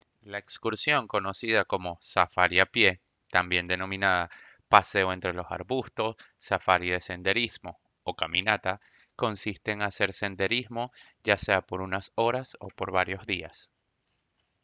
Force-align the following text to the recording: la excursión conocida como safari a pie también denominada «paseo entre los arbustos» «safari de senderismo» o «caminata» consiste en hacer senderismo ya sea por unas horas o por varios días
la 0.23 0.39
excursión 0.39 1.07
conocida 1.07 1.63
como 1.63 1.99
safari 2.01 2.59
a 2.59 2.65
pie 2.65 3.01
también 3.29 3.67
denominada 3.67 4.31
«paseo 4.67 5.13
entre 5.13 5.31
los 5.31 5.45
arbustos» 5.51 6.15
«safari 6.39 6.89
de 6.89 6.99
senderismo» 6.99 7.79
o 8.01 8.15
«caminata» 8.15 8.81
consiste 9.15 9.73
en 9.73 9.83
hacer 9.83 10.11
senderismo 10.13 10.91
ya 11.23 11.37
sea 11.37 11.61
por 11.61 11.81
unas 11.81 12.13
horas 12.15 12.57
o 12.61 12.69
por 12.69 12.91
varios 12.91 13.27
días 13.27 13.69